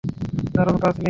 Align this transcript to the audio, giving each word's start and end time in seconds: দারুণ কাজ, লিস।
দারুণ 0.53 0.77
কাজ, 0.77 0.93
লিস। 0.93 0.99